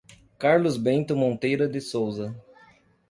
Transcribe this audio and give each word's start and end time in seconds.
Carlos 0.39 0.77
Bento 0.77 1.15
Monteiro 1.15 1.69
de 1.69 1.79
Souza 1.79 2.35